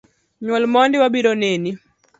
[0.43, 1.71] Nyuol mondi, wabiro neni